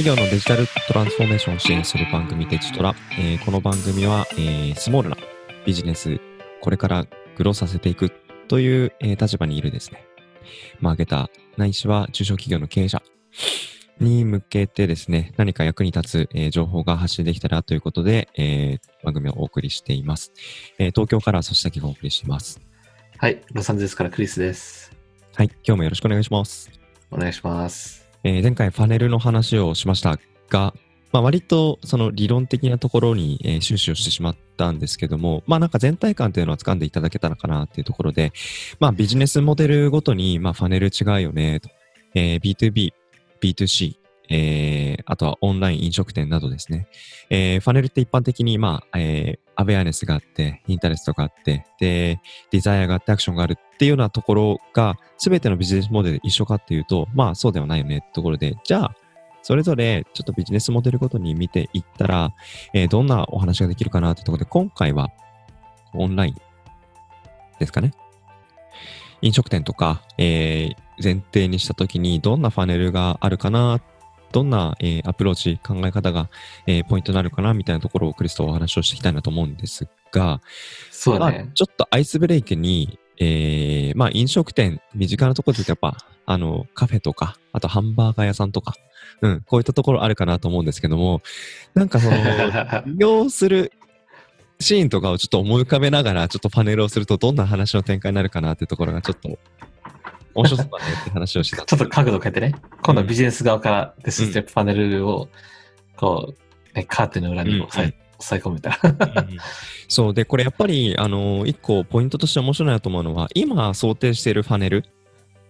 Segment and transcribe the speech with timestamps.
[0.00, 2.94] 企業のデジタルトランスフォーメーションを支援する番組デジトラ。
[3.18, 5.18] えーこの番組は、えースモールな
[5.66, 6.18] ビジネス、
[6.62, 7.04] これから
[7.36, 8.10] グローさせていく
[8.48, 10.06] という、えー立場にいるですね、
[10.80, 11.28] マーケター、
[11.58, 13.02] ないしは中小企業の経営者
[14.00, 20.32] に向けてですね、何か役に立つ、えー情報が発信できたらということで、えー番組をお送りしています。
[20.78, 22.58] えー東京からそしたきがお送りしています。
[23.18, 24.96] はい、ロサンゼルスからクリスです。
[25.34, 26.70] はい、今日もよろしくお願いします。
[27.10, 27.99] お願いします。
[28.24, 30.18] えー前回パネルの話をしました
[30.48, 30.74] が、
[31.12, 38.32] まあ、割とその理論的なところに、終始をしてしまったんですけども、まあなんか全体感というのは掴んでいただけたのかなっていうところで、
[38.78, 41.68] まあビジネスモデルごとに、まあファネル違うよねと、
[42.14, 42.92] えー B2B、
[43.40, 43.96] B2C、
[44.30, 46.86] えーあとはオンライン飲食店などですね。
[47.30, 52.20] えーファネルって一般的に、まあ、えーアベアネスがあって、インタレストがあって、で、
[52.50, 58.94] デザイアがあって、アクションがあるっていうようなところが、すべてのビジネスモデルで一緒かっていうと、まあそうではないよねってところで、じゃあ、
[59.42, 62.32] それぞれちょっとビジネスモデルごとに見ていったら、
[62.72, 65.10] えーどんなお話ができるかなってところで、今回は
[65.92, 66.36] オンライン
[67.58, 67.92] ですかね。
[69.20, 73.82] 飲食店とか、えー前提にしたときにどんなファネルがあるかなっ、
[74.32, 76.28] どんな、えーアプローチ、考え方が、
[76.66, 80.40] えーポイントになるかなみたいなところをクリスとお話をしていきたいなと思うんですが、まあ
[80.90, 81.50] そうだね。
[81.54, 88.74] ちょっとアイスブレイクに、えーまあ飲食店、身近なところでやっぱ、あの、カフェとか、あとハンバーガー屋さんとか、
[89.20, 91.22] うん、こういったところあるかなと思うんですけども、
[91.74, 92.16] なんかその、
[92.86, 93.72] 利用する
[94.60, 99.38] シーンとかをちょっと思い浮かべながら、ちょっとパネルをするとどんな話の展開になるかなっていうところがちょっと、
[100.34, 101.64] 面白そうだねって話をしてた。
[101.64, 102.54] ちょっと角度変えてね。
[102.82, 105.28] 今度はビジネス側からデスステップパネルを、
[105.96, 106.34] こ
[106.74, 108.78] う、ね、カーテンの裏に押さえ押さえ込むみた。
[108.82, 109.38] うん
[109.90, 110.14] そう。
[110.14, 114.84] で、これやっぱり、あの、一個ポイントとして面白いなと思うのは、今想定しているファネル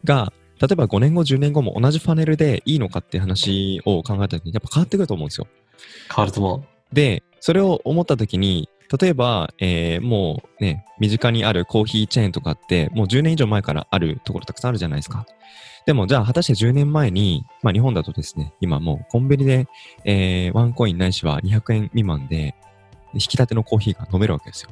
[0.03, 5.47] が、例えば5年後、10年後も同じファネルでいいのかっていう話を考えたときに、やっぱ変わってくると思うんですよ。
[6.09, 6.95] 変わると思う。
[6.95, 15.27] で、それを思ったときに、例えば、えーもうね、身近にあるコーヒーチェーンとかって、もう10年以上前からあるところたくさんあるじゃないですか。
[15.87, 19.67] でも、じゃあ、果たして10年前に、まあ、日本だとですね、今もうコンビニで、
[20.05, 22.55] えーワンコインないしは200円未満で、
[23.15, 24.71] 引き立てのコーヒーが飲めるわけですよ。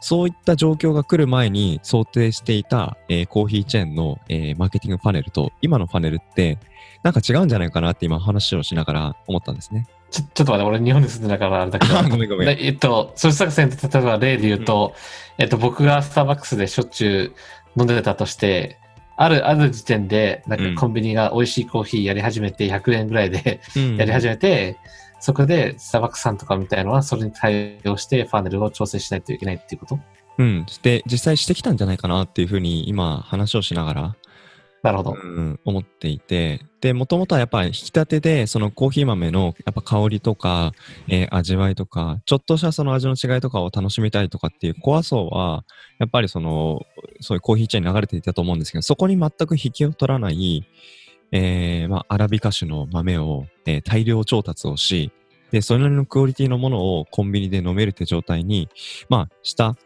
[0.00, 6.58] そういった状況が来る前に想定していた、えーコーヒーチェーンの、えーマーケティングパネルと、今のパネルって、
[7.02, 9.86] なんか違うんじゃないかなって今話をしながら思ったんですね。
[10.10, 11.98] ちょ、ちょっと待って、俺日本に住んでながらあれだけど。
[11.98, 12.46] あ ごめんごめん。
[12.56, 14.94] でえっと、それ作戦、例えば例で言うと、
[15.38, 17.34] えっと、僕がスターバックスでしょっちゅ
[17.76, 18.78] う飲んでたとして、
[19.16, 20.74] ある、ある時点で、なんうん。
[20.74, 24.76] かコンビニが美味しいコーヒーやり始めて、100円ぐらいで うんやり始めて、
[25.20, 29.98] そこでスターバックスさんとかみたいのは、それに対応してファネルを調整しないといけないっていうこと？
[30.38, 30.66] うん。
[30.82, 34.16] で、実際してきたんじゃないかなっていうふうに今話をしながら、
[34.82, 35.12] なるほど。
[35.12, 40.72] うん、思っていて、で、もともとはやっぱり引き立てで、そのコーヒー豆のやっぱ香りとか、
[41.08, 45.64] えー味わいとか、ちょっとしたその味の違いとかを楽しみたいとかっていうコア層は、
[45.98, 46.82] やっぱりその、
[47.20, 50.64] そういうコーヒーチェーンに流れていたと思うんですけど、そこに全く引きを取らない、
[51.32, 55.10] えーまあ、アラビカ種の豆を、えー大量調達をし、
[55.50, 58.68] で、それなりのクオリティのものをコンビニで飲めるって状態に、
[59.08, 59.76] まあ、した、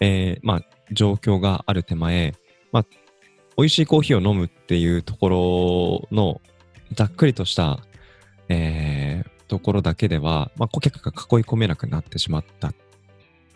[0.00, 0.62] えーまあ、
[0.92, 2.34] 状況がある手前、
[2.72, 2.86] まあ、
[3.56, 6.40] 美味しいコーヒーを飲むっていうところの、
[6.92, 7.80] ざっくりとした、
[8.48, 12.72] えーところだけでは、まあ、顧客が囲い込めなくなってしまった。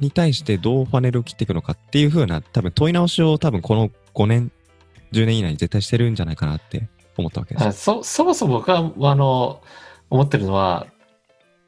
[0.01, 4.53] に対してどうファネルを切っていくのかっていう風な、多分問い直しを多分この5年、
[5.13, 7.67] 10年以内に絶対してるんじゃないかなって思ったわけです。
[7.67, 9.61] あそ、そもそも僕は、あの、
[10.11, 10.87] 思ってるのは、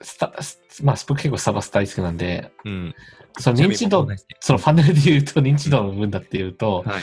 [0.00, 2.94] スタ、スまあ、僕結構スタバス大好きなんで、うん。
[3.38, 4.06] その認知度、
[4.38, 7.02] そのファネルで言うと認知度の部分だっていうと、はい。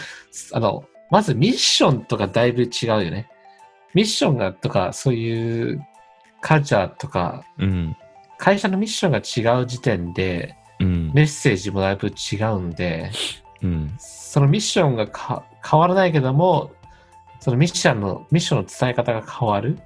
[0.53, 3.29] あの、まずミッションとかだいぶ違うよね。
[3.93, 5.85] ミッションがとか、そういう
[6.41, 7.95] カルチャーとか、うん。
[8.37, 11.11] 会社のミッションが違う時点で、うん。
[11.13, 13.11] メッセージもだいぶ違うんで、
[13.61, 13.95] うん。
[13.97, 16.71] そのミッションがか変わらないけども、
[17.39, 19.79] そのミッションの、ミッションの伝え方が変わる。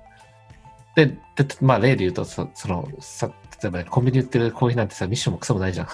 [0.96, 1.18] で、で
[1.62, 3.32] まあ例で言うと、そその、さ
[3.62, 5.88] 例えばコンビニ売ってるコーヒーなんてさ、ミッションもクソもないじゃん。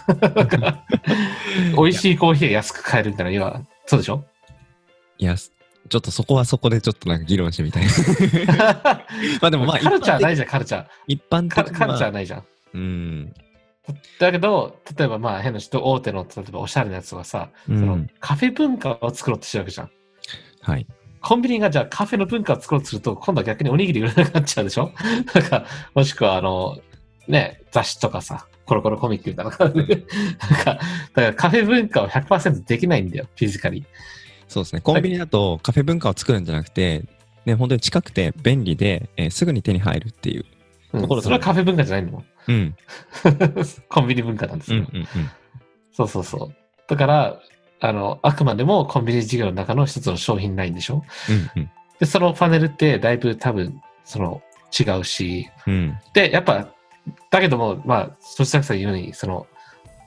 [1.75, 4.23] 美味しいコーヒーが安く買えるみたいな、要は、そうでしょ？
[5.17, 7.85] いや、ちょっとそこはそこでちょっとなんか議論してみたい。
[9.41, 10.85] まあでもまあ、カルチャーないじじゃん、カルチャー。
[11.07, 12.43] 一般カ的カルチャーは、ないじゃん。
[12.73, 13.33] うん。
[14.19, 19.91] だけど、例えばまあ変な人、大手の、例えばおしゃれなやつはさ、うんそのカフェ文化を作ろうとしてるわけじゃん。
[20.61, 20.85] はい。
[21.21, 24.91] コンビニがじゃあカフェの文化を作ろうとすると、今度は逆におにぎり売れなくなっちゃうでしょ？
[25.33, 25.65] なんか、
[25.95, 26.77] もしくはあの、
[27.27, 30.05] ね、雑誌とかさ、コロコロコミックみたいな感じで。
[30.51, 30.81] なんか、だか
[31.15, 33.85] らカフェ文化を100%できないんだよ、フィジカリー。
[34.47, 34.81] そうですね。
[34.81, 37.03] コンビニだとカフェ文化を作るんじゃなくて、
[37.45, 40.45] ね、本当に近くて便利で、えーすぐに手に入るっていう。
[40.93, 42.23] うんところそれはカフェ文化じゃないの？
[42.47, 42.75] うん。
[43.89, 44.79] コンビニ文化なんですよ。
[44.79, 45.07] うんうんうん。
[45.91, 46.55] そうそうそう。
[46.87, 47.39] だから、
[47.81, 51.03] あの、あくまでもコンビニ事業の中の一つの商品ラインでしょ？
[51.29, 51.71] うんうん。
[51.99, 54.41] で、そのパネルってだいぶ多分、その、
[54.79, 55.97] 違うし、うん。
[56.13, 56.69] で、やっぱ、
[57.31, 59.45] だけども、まあ、そしたさん言うように、その、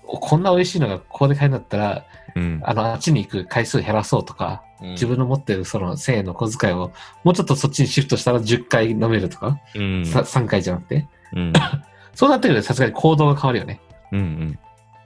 [0.07, 2.05] おこんな美味しいのがここで買えるんだったら、
[2.35, 2.61] うん。
[2.65, 6.93] あの、あっちに行く回数減らそうとか、自分の持ってるその1000円の小遣いを、
[7.25, 10.07] もうちょっとそっちにシフトしたら10回飲めるとか、うん。
[10.07, 11.09] さ3回じゃなくて。
[11.35, 11.53] うん。
[12.15, 13.81] そうなってくるとさすがに行動が変わるよね。
[14.13, 14.59] うん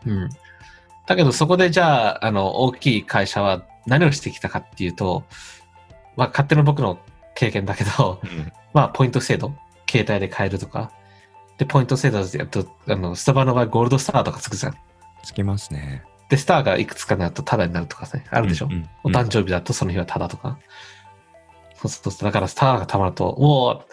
[0.07, 0.13] うん。
[0.13, 0.29] うん。
[1.07, 5.25] だけどそこでじゃあ、あの、大きい会社は何をしてきたかっていうと、
[6.17, 6.99] まあ、勝手な僕の
[7.35, 9.55] 経験だけど、うんまあ、ポイント制度、
[9.89, 10.91] 携帯で買えるとか、
[11.59, 14.75] で、ポイント制度でやると、あの、スタバの場合ゴールドスターとかつくじゃん。
[15.23, 16.03] つきますね。
[16.29, 18.67] で、スターがいくつかになるとタダになるとかね、あるでしょ？
[18.67, 20.59] うんうんお誕生日だとその日はタダとか。
[21.77, 22.25] そうそうそう。
[22.25, 23.93] だからスターがたまると、もう、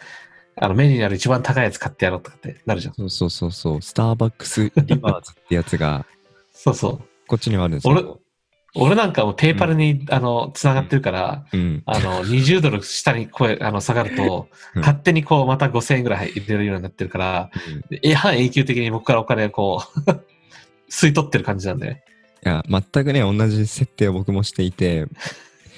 [0.56, 2.94] あの、メニューにある一番高いやつ買ってやろうとかってなるじゃん。
[2.94, 3.82] そうそうそうそう。
[3.82, 6.06] スターバックスリバーズってやつが、
[6.54, 7.02] そうそう。
[7.28, 7.94] こっちにはあるんですよ。
[7.94, 11.84] 俺、俺なんかもうペーパルに、あの、繋がってるから、うん。
[11.86, 17.52] あの、20ドル下に声、あの、下がると、うん勝手にこう、また5000円ぐらい入れるようになってるから、
[17.90, 20.10] でえ半永久的に僕からお金をこう、
[20.90, 22.04] 吸い取ってる感じなんで。
[22.44, 25.06] いや、全くね、同じ設定を僕もしていて、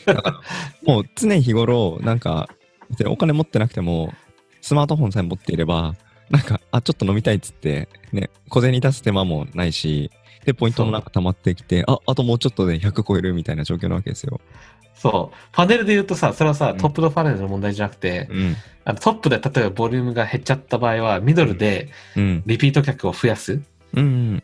[0.05, 0.41] だから、
[0.85, 2.49] もう常日頃、なんか、
[2.89, 4.13] 別にお金持ってなくても、
[4.61, 5.95] スマートフォンさえ持っていれば、
[6.29, 10.09] なんか、あ、ちょっと飲みたいっつって、ね、小銭出す手間もないし、
[10.45, 14.39] で、ポイントもなんか溜まってきて、あ、あともうちょっとで100超えるみたいな状況なわけですよ。
[14.95, 15.37] そう。
[15.51, 18.55] パネルで言うとさ、それはさう、んトップのパネルの問題じゃなくて、うん。
[18.85, 22.43] あのトップで例えばボリュームが減っちゃった場合は、ミドルでうん。
[22.45, 23.59] リピート客を増やすっ
[23.95, 24.43] うん。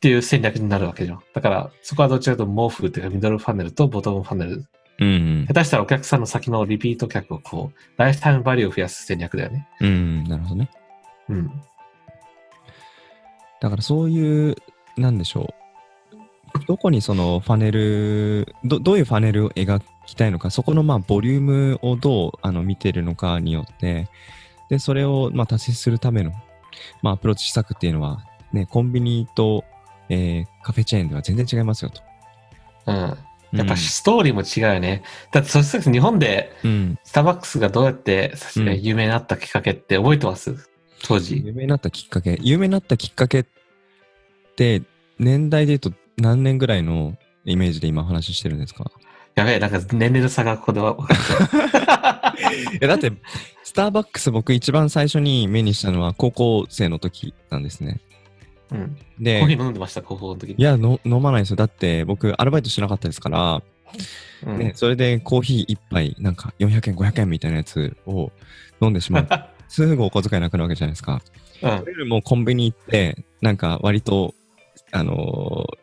[0.00, 1.22] ていう戦略になるわけじゃん。
[1.34, 4.64] だから、そこはどちらかというと毛布っていうかミドルパネルとボトムパネル。
[5.00, 5.46] うん。
[5.46, 9.68] 下手したらお客さんの先のリピート客をこう、ライフタイムバリューを増やす戦略だよね。
[9.80, 10.24] うん。
[10.24, 10.70] なるほどね。
[11.28, 11.50] うん。
[13.60, 14.56] だからそういう、
[14.96, 15.58] なんでしょう。
[16.66, 24.08] どこにそのファネル、どどういうファネルを描きたいのか、そこのまあボリュームをどうあの見てるのかによって、
[24.68, 26.32] で、それをまあ達成するための、
[27.02, 29.64] まあ、アプローチ施策っていうのは、ね、コンビニと、
[30.10, 32.02] えーカフェチェーンでは全然違いますよと。
[32.86, 33.18] うん。
[33.58, 35.02] やっぱストーリーも違うよね。
[35.32, 40.68] だってそしたら日本でうん、スターバックスがどうやってうん有名になったきっかけって覚えてます？
[41.02, 41.42] 当時。
[41.44, 43.46] 有名になったきっかけ、有名になったきっかけっ
[44.56, 44.82] て、
[45.18, 48.90] 年代で言うと何年ぐらいのイメージで今お話ししてるんですか？
[49.34, 52.34] やべえ、なんか年齢の差がここで分かっちゃ
[52.72, 52.74] う。
[52.74, 53.12] いやだって、
[53.62, 58.00] スターバックス僕一番最初に目にしたのは高校生の時なんですね。
[58.70, 58.96] うん。
[58.96, 60.56] コでーヒ、ー飲んでました、高校の時に。
[60.58, 61.56] いやの、飲まないですよ。
[61.56, 63.62] だって僕アルバイトしなかったですから、
[64.46, 68.30] うんね、それでコーヒー一杯なんか400円、500円みたいなやつを
[68.80, 69.28] 飲んでしまう。
[69.68, 71.22] すぐお小遣いなくなるわけじゃないですか。
[71.62, 74.34] うんそれよりもコンビニ行って、なんか割と、
[74.92, 75.78] あのー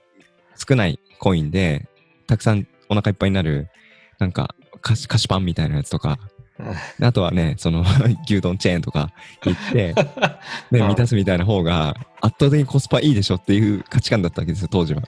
[0.57, 1.85] 少ないコインで、
[2.27, 3.67] たくさんお腹いっぱいになる、
[4.19, 6.17] なんか菓子菓子パンみたいなやつとか、
[7.01, 7.83] あとはね、その
[8.25, 9.11] 牛丼チェーンとか
[9.43, 9.93] 行って、
[10.71, 15.01] ね、うん満たすみたいな方が圧倒的にコスパいいでしょっていう価値観だったわけですよ、当時は。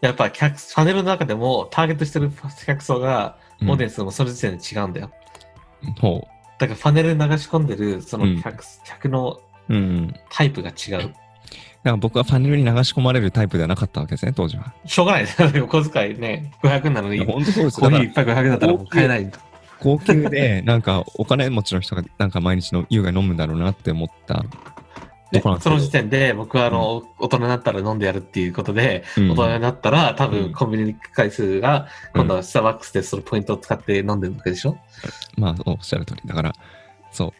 [0.00, 2.30] やっぱ客、パネルの中でもターゲットしてる
[2.66, 5.12] 客層が、うんオーディエンスもその時点で違うんだよ。
[6.00, 6.26] ほ
[6.58, 9.74] だからパネルに流し込んでるその客,、客のう。
[9.74, 10.14] うん。
[10.30, 10.98] タイプが違う。
[10.98, 11.14] だか
[11.84, 14.72] ら僕はパネルに流し込まれるタイプではなかったわけですね、当時は。
[14.84, 15.50] しょうがないですよ。
[15.64, 19.30] お小遣いね、500円なのに、コ本当そうですーヒー一杯500円だったらもう買えない。
[19.82, 24.44] 高級で、 なんかお金持ちの人がなんか毎日の優雅に飲むんだろうなって思った
[25.60, 34.76] その時点で僕はあの、大人になったら飲んでやるっていうことで、うん大人になったら多うん分コンビニに行く回数が、今度はスターバックスでそのポイントを使って飲んでるわけでしょ？
[35.38, 36.20] まあ、おっしゃる通り。
[36.26, 36.52] だから、
[37.10, 37.32] そう。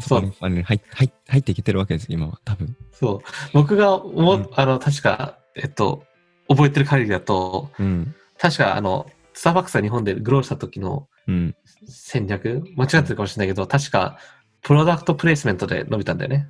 [0.00, 2.74] そそうこにパネルに入入入ってきてるわけです、今は、多分。
[2.92, 3.28] そう。
[3.52, 6.04] 僕が思う、うんあの、確か、えっと、
[6.48, 8.14] 覚えてる限りだと、うん。
[8.38, 9.06] 確かあの、
[9.38, 11.54] スターバックスが日本でグローした時のうん。
[11.86, 12.64] 戦略？
[12.76, 14.18] 間違ってるかもしれないけど、確か、
[14.62, 16.48] プロダクトプレイスメントで伸びたんだよね。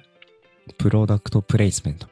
[0.78, 2.08] プロダクトプレイスメント。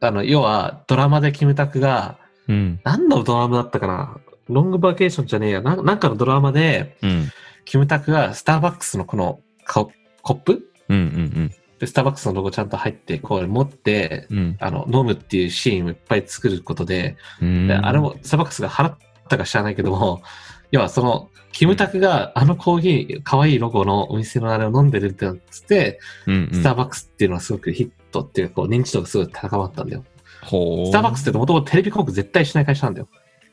[0.00, 2.80] あの、要は、ドラマでキムタクが、うん。
[2.82, 4.16] 何のドラマだったかな？
[4.48, 5.60] ロングバケーションじゃねえや。
[5.60, 7.28] ななんかのドラマで、うん。
[7.66, 10.70] キムタクがスターバックスのこのココップ？
[10.88, 14.38] うんうんで、スターバックスのロゴちゃんと入って、こう持って、うん。
[14.38, 14.56] うん。
[14.60, 18.96] あの、飲むっていうシーンをいっぱい作ることで、うんであれも、スターバックスが払っ
[19.28, 20.22] たか知らないけども、
[20.70, 30.04] 要はその、キムタクがあのコーヒー、可愛いロゴのお店のあれを飲んでるってなって、うんうんスターバックスっていうのはすごくヒットっていうか、こう認知度がすごい高まったんだよ。
[30.42, 33.08] スターバックスってもともとテレビ広告絶対しない会社なんだよ。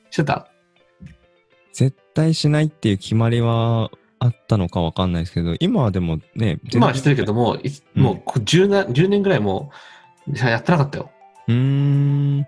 [0.09, 0.47] 知ってた？
[1.73, 9.71] 絶対しないっていう決まりはあったのかわかんないですけど、今はでもね、今はしてるけども、いうんもうこう 10, 年10年ぐらいも
[10.27, 11.11] うやってなかったよ。
[11.47, 12.47] うーん。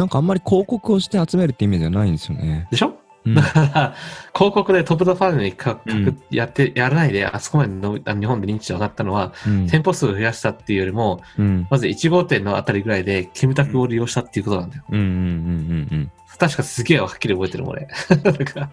[0.00, 2.66] なんかあんまり広告をして集めるってイメージはないんですよね。
[2.70, 2.94] でしょ？
[3.26, 3.34] うん。
[3.34, 3.94] だから、
[4.34, 6.22] 広告でトップドファンにかかうん。
[6.30, 9.66] やって、やらないで、あそこまでの日本で認知度上がったのは、うん。
[9.68, 11.66] 店舗数を増やしたっていうよりも、うん。
[11.70, 14.84] まず1号店のあたりぐらいで、キムタクを利用したっていうことなんだよ。
[14.88, 16.10] うんうんうんうんうん。
[16.38, 17.86] 確かすげえはっきり覚えてるもん俺。
[18.08, 18.60] だか。
[18.60, 18.70] ら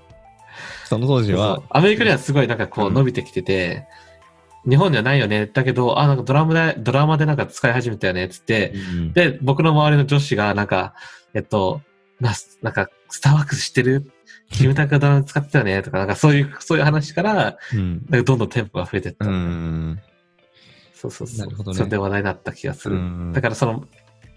[0.86, 1.62] その当時は。
[1.70, 2.94] アメリカではすごいなんかこううん。
[2.94, 3.86] 伸びてきてて、
[4.68, 5.46] 日本にはないよね。
[5.48, 10.94] だけど、あ、なんかドラマで、ドラマでなんか使い始めたよね、つって、うんで、僕の周りの女子が、なんか、
[11.34, 11.82] えっと、
[12.20, 14.12] ななんか、スターバックス知ってる？
[14.52, 18.06] キムタクがドラマで使ってたよねとか、なんかそういう、そういう話から、うん。
[18.10, 19.26] なんかどんどん店舗が増えてった。
[19.26, 20.00] うん。
[20.94, 21.46] そうそうそう。
[21.46, 22.96] なるほどねそれで話題になった気がする。
[22.96, 23.86] うんだからその、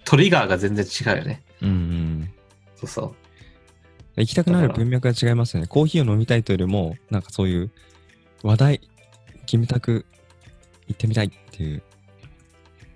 [0.05, 1.43] トリガーが全然違うよね。
[1.61, 2.33] うんうん。
[2.75, 3.15] そうそう。
[4.17, 5.67] 行きたくなる文脈が違いますよね。
[5.67, 7.71] コーヒーを飲みたいというよりも、なんかそういう
[8.43, 8.81] 話題、
[9.45, 10.05] キムタク
[10.87, 11.83] 行ってみたいっていう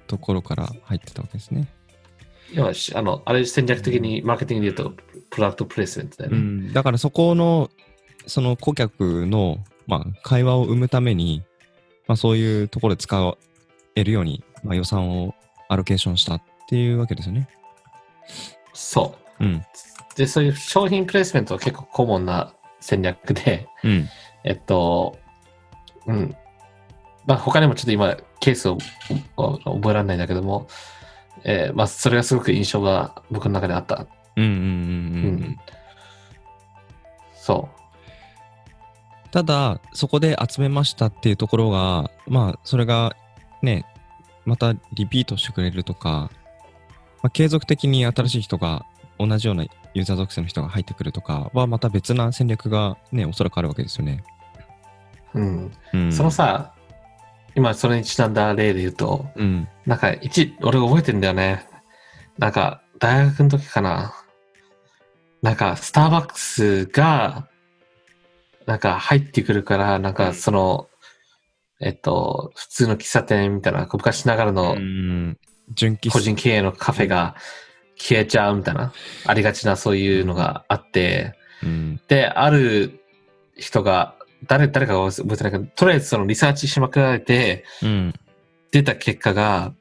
[0.07, 1.67] ところから入ってたわけですね。
[2.53, 6.37] 要はし、あの、あれ戦略的にマーケティングで言うと、プロダクトプレイスメントだよね。
[6.37, 7.69] うん、だからそこの、
[8.27, 11.43] その顧客の、まあ、会話を生むために、
[12.07, 13.35] まあ、そういうところで使
[13.95, 15.35] えるように、まあ、予算を
[15.69, 17.49] アロケーションしたっていうわけですよね。
[18.73, 19.43] そう。
[19.43, 19.61] うん。
[20.15, 24.09] で、そういう商品プレイスメントは結構コモンな戦略で、うん。
[24.43, 25.17] えっと、
[26.05, 26.35] うん。
[27.25, 28.77] まあ他にもちょっと今ケースを
[29.37, 30.67] お覚えられないんだけども、
[31.43, 34.05] えーまあそれがすごく印象が僕の中であった。
[34.35, 34.63] うんうんうんうん。
[34.63, 35.59] うん
[37.45, 37.69] そ
[39.29, 43.15] ただ、そこで集めましたっていうところが、まあ、それが
[43.61, 43.85] ね、
[44.45, 46.31] またリピートしてくれるとか、
[47.21, 48.85] まあ、継続的に新しい人が、
[49.19, 54.23] 同じようなユーザー属性の人が入ってくるとかは、また別な戦略がね、おそらくあるわけですよね。
[55.33, 55.39] う。
[55.39, 55.71] うん。
[55.93, 56.73] うん、そのさ、
[57.55, 61.65] 今それにちなんだ例で言うと、うん、なんか一、俺覚えてんだよね。
[62.37, 64.13] なんか大学の時かな。
[65.41, 67.47] なんかスターバックスが、
[68.65, 70.89] なんか入ってくるから、なんかその、
[71.79, 74.75] えっと、普通の喫茶店みたいな、昔ながらの
[76.11, 77.35] 個人経営のカフェが
[77.95, 78.91] 消えちゃうみたいな、
[79.25, 82.99] ありがちなそういうのがあって、うん、で、ある
[83.55, 84.14] 人が、
[84.47, 88.13] 誰、誰かが覚えてないけど、とりあえずそのリサーチしまくられて、うん、
[88.71, 89.73] 出た結果が、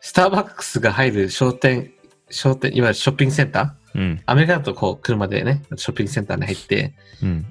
[0.00, 1.92] スターバックスが入る商店、
[2.30, 3.98] 商店、いわゆるショッピングセンター？
[3.98, 7.46] うん、アメリカだとこう車でね、ショッピングセンターに入って、うん、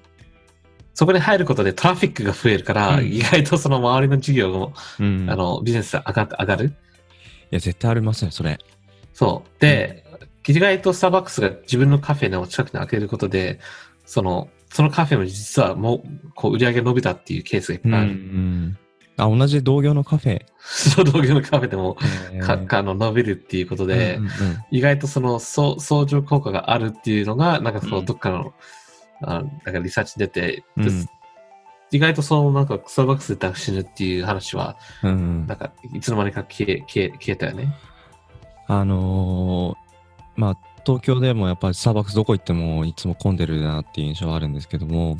[0.94, 5.30] そこに入ることでトラフィックが増えるから、うん意外とその周りの事業も、うん。
[5.30, 6.65] あの、ビジネスが上が上がる。
[6.65, 6.72] い
[7.51, 8.60] や、絶対ありますよ、それ。
[9.13, 9.62] そう。
[9.62, 10.06] で、
[10.48, 13.60] 意外とスターバックスが自分のカフェの近くに開けることで、
[14.06, 16.01] その、そのカフェも実はもう、
[16.34, 18.10] こう、売り上げ伸びたっていうケースがいっぱいある。
[18.10, 18.77] うん。
[19.18, 20.42] あ、同じ同業のカフェ。
[20.58, 22.01] その同業のカフェでも、か、
[22.32, 24.32] えーかあの、伸びるっていうことで、うんうん
[24.72, 28.53] 意外とその相相乗効果があるっていうのが、なんかそうどっかの、
[29.22, 30.92] あなんかリサーチに出て、うんで
[31.92, 35.13] 意外とそのなんかスターバックスで死ぬっていう話は、うんう
[35.44, 37.75] んなんかいつの間にか消え、消え、消えたよね。
[38.65, 39.84] あのー
[40.36, 45.18] まあ、東京でもやっぱりスターバックスどこ行ってもいつも混んでるなっていう印象はあるんですけども、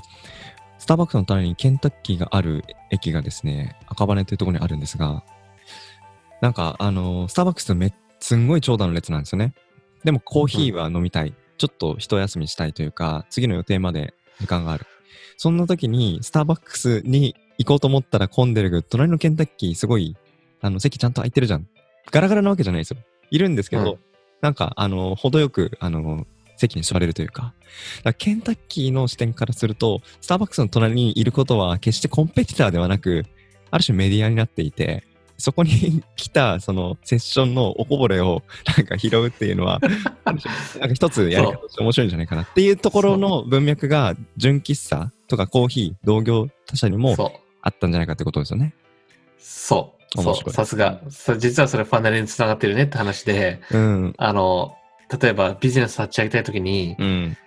[0.78, 5.24] スターバックスの隣にケンタッキーがある駅がですね、赤羽というところにあるんですが、
[6.42, 9.54] なんか、あのスターバックスめすんごい長蛇の列なんですよね。
[10.04, 11.34] でもコーヒーは飲みたい。
[11.58, 14.86] ちょっと一休みしたいというか、次の予定まで時間がある。
[15.38, 20.18] そんな時に、スターバックスに行こうと思ったら混んでるけど、隣のケンタッキーすごい、
[20.62, 21.68] あの、席ちゃんと空いてるじゃん。
[22.12, 22.98] ガラガラなわけじゃないですよ。
[23.32, 24.13] いるんですけど、うん
[24.44, 27.42] なんか、あの、程よく、あの、席に座れるというか。
[27.44, 27.54] だか
[28.04, 33.26] らケンタッキーの視点からすると、スターバックスの隣にいることは決してコンペティターではなく、
[33.72, 35.06] ある種メディアになっていて、
[35.38, 38.44] そこに 来た、その、セッションのおこぼれを、
[38.78, 39.80] なんか拾うっていうのは、
[40.26, 47.16] なんか一つやり方として面白いんじゃないかなっていうところの文脈が、純喫茶とかコーヒー、同業他社にも。
[47.64, 48.74] あったんじゃないかってことですよね。
[49.40, 50.03] そう。
[50.22, 50.44] そ。
[50.46, 51.02] うさすが。
[51.10, 54.14] さ実はそれファネルにつながってるねって話で、うん。
[54.18, 54.76] あの、
[55.22, 57.38] 例えばビジネス立ち上げたいときに、うん。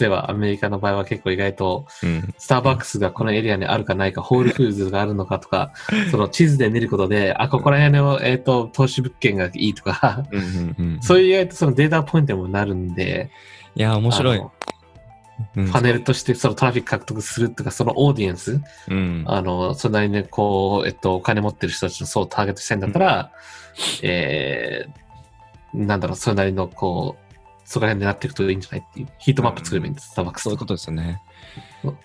[0.00, 2.34] 例えばアメリカの場合は結構意外と、うん。
[2.38, 5.72] スターバックスがこのエリアにあるかないか、ホールフーズがあるのかとか、
[6.10, 10.40] その地図で見ることで、あ、ここら辺の、えっ、と、投資物件がいいとか、うん。
[10.40, 10.76] うん。
[10.78, 11.02] うん。
[11.02, 13.30] そういう意外とそのデータポイントにもなるんで、
[13.74, 14.42] いや、面白い
[15.72, 19.24] パネルとしてそのトラフィック獲得するとか、そのオーディエンス、うん。
[19.26, 23.32] あの、それなりにこう、えっと、お金持ってる人たちの層をターゲットしてんだったら、
[24.02, 31.22] えー、なんだろう、それなりのこう、そこら辺狙っていくといいんじゃないっていう、ヒートマップ作ればいいんです、スターバックスそういうことですよね。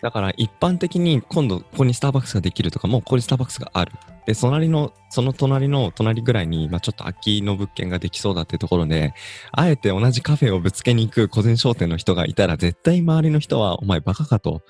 [0.01, 3.91] だから一般的に今度ここにスターバックスができるとか、もうここにスターバックスがある。
[4.25, 9.13] で、隣の、その隣の隣ぐらいに、まあ、ちょっと空きの物件ができそうだってところで、
[9.51, 14.61] あえて同じカフェをぶつけに行く個人商店の人がいたら、絶対周りの人は、お前バカかと。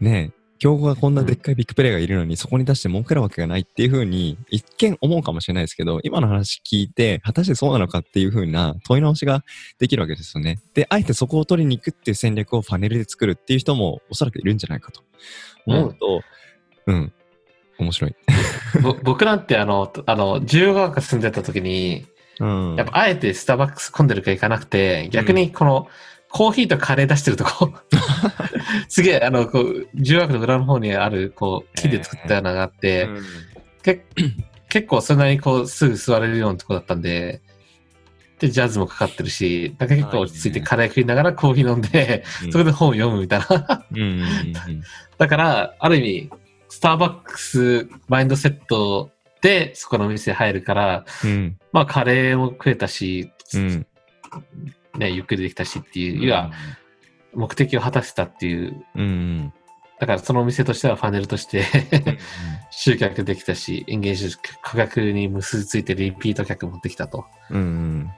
[0.00, 9.44] ねえ、競合がこんなでっかいビッグプレイがいるのに、そこに出して儲けるわけがないっていうふうに、一見思うかもしれないですけど、今の話聞いて、果たしてそうなのかっていうふうな問い直しが
[9.78, 10.60] できるわけですよね。
[10.74, 15.02] で、あえてそこを取りに行くっていう戦略をファネルで作るっていう人もおそらくいるんじゃないかと
[15.66, 16.22] 思うと、
[16.86, 17.12] うん、
[17.82, 18.14] 面白い。
[18.82, 22.06] ぼ僕なんてあの、あの、自由が丘住んでた時に、
[22.40, 22.76] うん。
[22.76, 25.88] やっぱあえてスターバックス混んでるから行かなくて、逆にこの、
[26.32, 27.74] コーヒーとカレー出してるとこ、
[28.88, 33.22] すげえ、あの、こう、自由が丘の裏の方にある、こう、木で作ったようなのがあって、うん
[33.82, 34.04] け
[34.70, 37.42] 結構それなりにこう、すぐ座れるようなとこだったんで、
[38.38, 43.84] で、ジャズもかかってるし、なんか結構落ち着いてカレー食いながらコーヒー飲んで、それで本を読むみたいな。
[43.94, 44.22] うん
[45.18, 46.30] だから、ある意味、
[46.72, 49.10] スターバックスマインドセット
[49.42, 51.58] でそこのお店入るから、うん。
[51.70, 53.86] まあカレーも食えたし、うん。
[54.96, 56.50] ね、ゆっくりできたしっていう、要は
[57.34, 59.52] 目的を果たせたっていう、うんうん。
[60.00, 61.66] だからそのお店としてはファネルとして
[62.70, 67.26] 集客できたし、エンゲージ価格に結びついてリピート客持ってきたと。
[67.50, 68.10] うんうん。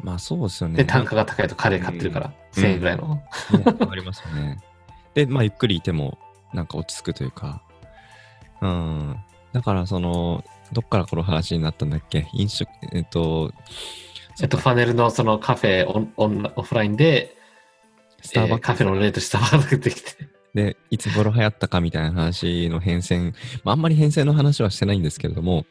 [0.00, 0.78] まあそうですよね。
[0.78, 2.64] で、単価が高いとカレー買ってるから、うん。
[2.64, 3.14] 1000円ぐらいの。
[3.14, 3.24] ね
[3.88, 4.58] ありますよね。
[5.14, 6.18] で、まあ、ゆっくりいても、
[6.52, 7.62] なんか落ち着くというか、
[8.60, 9.16] うん。
[9.52, 12.28] だから、その、どっからこの話になったんだっけ？
[12.32, 13.52] 飲食、えっと、
[14.40, 17.36] えっと、ファネルのそのカフェオンオンオフラインで、
[18.22, 20.28] スターバックスえーカフェのレートスタバが出てきて。
[20.54, 23.32] で、いつ頃流行ったかみたいな話の変遷、
[23.64, 25.66] まあ、あんまり変遷の話はしてないんですけれども、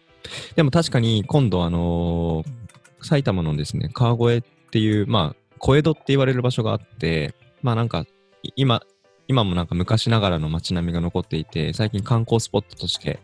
[0.55, 2.59] でも確かに今度、あのー
[3.01, 8.05] 埼玉のですね、川越っていう、まあ、小江戸って言われる場所があって、まあなんか、
[8.43, 8.81] い今、
[9.29, 13.19] 今もなんか昔ながらの街並みが残っていて、最近観光スポットとして、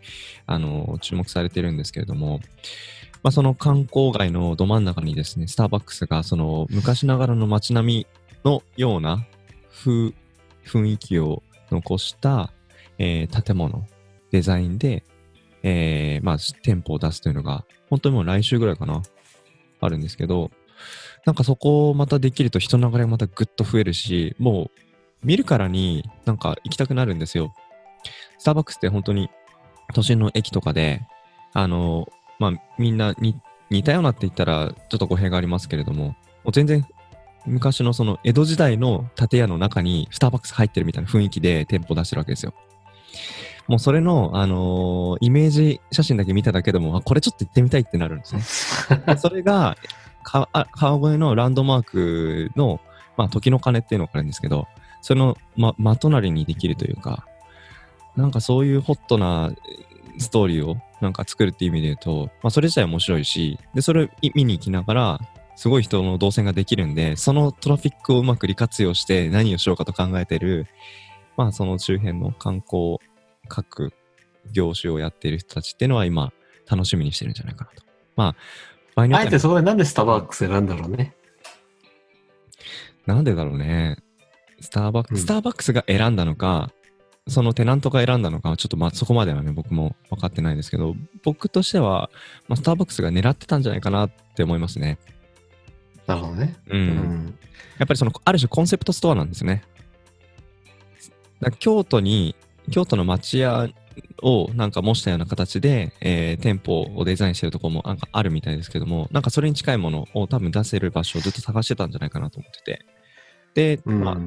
[0.46, 2.38] あの注目されてるんですけれども、
[3.24, 8.06] まあその観光街のど真ん中にですね、スターバックスがその昔ながらの街並み
[8.44, 9.26] のような
[9.72, 10.12] 雰
[10.64, 11.42] 囲気を
[11.72, 12.52] 残した、
[12.98, 13.84] えー建物、
[14.30, 15.02] デザインで、
[15.64, 19.02] えーまあ、店舗を出すというのが、本当にもう来週ぐらいかな、
[19.80, 20.52] あるんですけど、
[21.24, 24.85] なんかそこをまたできると人流れがまたぐっと増えるし、もう
[25.22, 27.54] 見るからになんか行きたくなるんですよ。
[28.38, 29.30] スターバックスって本当に
[29.94, 31.02] 都心の駅とかで、
[31.52, 36.14] あの、まあみんなに似たようなって言ったらちょっと語弊がありますけれども、も
[36.46, 36.86] う全然
[37.46, 42.54] 昔のその江戸時代の建屋の中にスターバックス入ってるみたいな雰囲気で店舗出してるわけですよ。
[43.68, 48.42] もうそれの、あのーイメージ写真だけ見ただけでも、あ、これちょっと行ってみたいってなるんですね。
[49.06, 49.76] で それが、
[50.22, 52.80] 川越のランドマークの、
[53.16, 54.68] まあ、時の鐘っていうのがあるんですけど、
[55.06, 57.28] その、ま、真隣にできるというか、
[58.16, 65.20] なんかそういうホットなえーストーリーをなんか作るっていう意味で言うと、まあ、それ自体面白いし、で、それを見に行きながら、
[65.56, 70.66] すごい人の動線ができるんで、そのトラフィックをうまく利活用して何をしようかと考えてる、
[71.36, 72.98] まあその周辺の観光
[73.46, 73.92] 各
[74.52, 76.32] 業種をやっている人たちっていうのは今
[76.70, 77.86] 楽しみにしてるんじゃないかなと。
[78.16, 78.36] まあ、
[78.94, 81.14] 場合によってはあえてそこでなんでスタバックス選んだろうね。
[83.06, 83.98] なんでだろうね。
[84.60, 86.70] スターバックうんス、スターバックスが選んだのか、
[87.28, 92.10] そのテナントが選んだのかは、ちょっとまあそこまではね、僕も分かってないですけど、僕としては、
[92.48, 94.98] まあ、スターバックスが狙ってたんじゃないかなって思いますね。
[96.06, 96.56] なるほどね。
[96.68, 96.80] うん。
[96.80, 97.38] うん。
[97.78, 99.64] やっぱりその、ある種コンセプトストアなんですね。
[101.58, 102.36] 京都に、
[102.70, 103.68] 京都の町屋
[104.22, 112.86] をなんか模したような形で、えー店舗をデザインしてるところもなんかあるみたいですけども、なんかそれに近いものを多分出せる場所をずっと探してたんじゃないかなと思ってて。
[113.54, 114.18] で、うんまあ、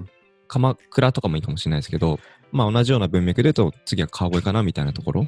[0.50, 2.20] 鎌倉とかもいいかもしれないですけど、
[2.52, 5.28] まあ同じような文脈で言うと次は川越かなみたいなところ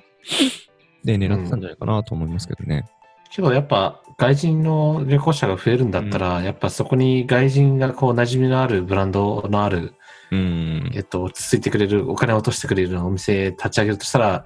[1.05, 2.83] で狙ってたんじゃないかなと思いますけどね。
[3.31, 9.93] けどやっぱ外人の旅行者が増えるんだったら、やっぱそこに外人がこう馴染みのあるブランドのある、
[10.31, 10.99] うんえ。
[10.99, 14.45] っと、落ち着いてくれる、お金を落としてくれるお店立ち上げるとしたら、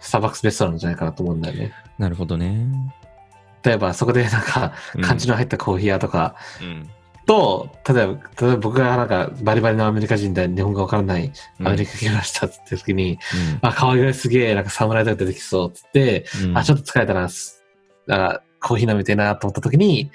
[0.00, 1.72] スターバックスベストなんじゃないかなと思うんだよね。
[1.98, 2.68] なるほどね。
[3.64, 6.88] 例えばそこでなんか、うん感じの入ったコーヒー屋とかうん。
[7.28, 8.20] と、例えば、例え
[8.52, 13.18] ば僕がなんかバリバリのアメリカ人で日本語わからないうんアメリカ来ましたって言った時に、うん
[13.68, 17.62] あ、可愛いすげえ、なんか侍とか出てきそうって言って、うんあ、ちょっと疲れたな、す
[18.06, 20.10] なんかコーヒー飲みてえなと思った時に、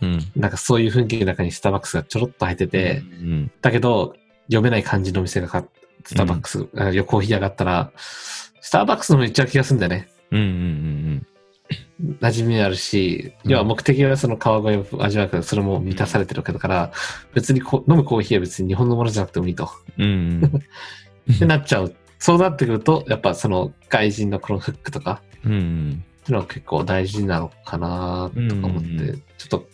[0.00, 0.18] うん。
[0.36, 3.50] なんかそういう雰囲気の中にスターバックスがちょろっと入ってて、うん。
[3.60, 4.14] だけど
[4.46, 5.64] 読めない感じの店がか
[6.04, 10.08] スターバックス、あコーヒー屋があったら、スターバックスの方に行っちゃう気がするんだよね。
[10.30, 10.52] うんうんうん
[12.20, 16.92] 馴染みあるし、うん要は目的はその川越を味わうから、それも満たされてるわけだから、
[17.34, 19.70] 別にこ飲むコーヒーは別に日本のものじゃなくてもいいと。
[19.98, 20.42] うん。
[21.32, 21.94] ってなっちゃう。
[22.18, 26.04] そうなってくると、やっぱその外人のこのフックとか、うん。
[26.22, 29.66] っていうのは結構大事なのかなとか思って、うんちょっと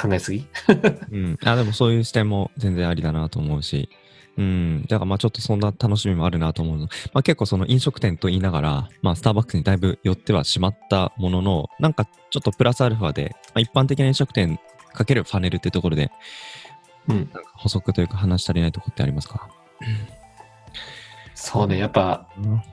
[0.00, 0.46] 考えすぎ？
[1.12, 1.38] うん。
[1.44, 3.88] あ、でもそういう視点も全然ありだなと思うし。
[4.40, 4.82] うん。
[4.88, 6.88] だからまあちょっとそんな楽しみもあるなと思うの。
[7.12, 14.58] まあ結構その飲食店と言いながら、まあスターバックスにだいぶ寄ってはしまったものの、なんかちょっとプラスアルファで、まあ、一般的な飲食店
[14.94, 16.10] かけるファネルっていうところで、
[17.08, 17.16] うん。
[17.16, 19.50] なんか補足というか話し足りないところってありますか？
[21.34, 22.26] そうね、やっぱ、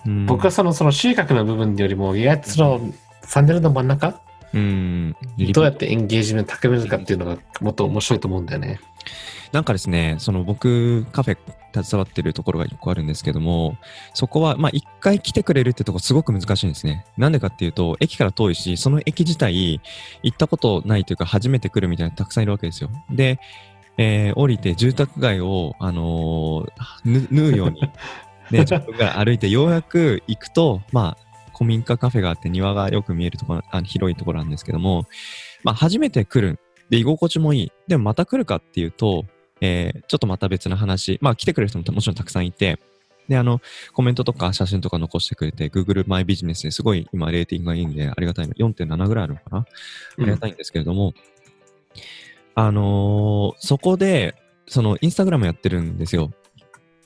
[0.05, 4.21] うん、僕はその、その収穫の部分よりも、意外とその、サンデルの真ん中
[4.53, 5.15] うん、
[5.51, 8.79] どうやってエンゲージメント高めるかっていうのがもっと面白いと思うんだよね。
[9.51, 11.37] なんかですね、その僕、カフェ
[11.83, 13.77] 携わってるところが一個あるんですけども、
[14.13, 17.05] そこは、まあ、一回来てくれるってとこすごく難しいんですね。
[17.17, 19.81] なんでかっていうと、駅から遠いし、その駅自体、
[20.23, 22.89] 行ったことないというか、初めて来るみたいなたくさんいるわけですよ。
[23.11, 23.39] で、
[23.97, 26.67] えー降りて住宅街を、あのー
[27.05, 27.81] ぬ縫うように、
[28.51, 35.05] ね、10分ぐらい歩いて、ようやく行くと、まあ、古民家カフェがあって庭がよく見えるところ、あ広いところなんですけども、
[35.63, 36.59] まあ、初めて来る。
[36.89, 37.71] で、居心地もいい。
[37.87, 39.25] でもまた来るかっていうと、
[39.61, 41.17] えーちょっとまた別の話。
[41.21, 42.79] まあ、来てくれる人ももちろんたくさんいて、
[43.27, 43.61] で、あの、
[43.93, 48.53] コメントとか写真とか残してくれて、Google マイビジネスですごい今レーティングがいいんで、ありがたいの。
[48.53, 49.57] 4.7ぐらいあるのかな？
[49.59, 49.65] あ
[50.19, 51.13] りがたいんですけれども、
[52.55, 54.35] あのーそこで、
[54.67, 56.31] その、インスタグラムやってるんですよ。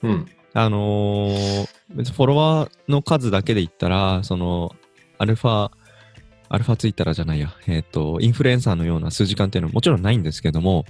[0.03, 0.25] うん。
[0.53, 4.75] あのーフォロワーの数だけで言ったら、その、
[5.17, 5.71] アルファ、
[6.49, 10.85] アルファツイッターじゃないや、えっ、と、インフルエンサーのような数時間っていうのはもちろんないんですけども、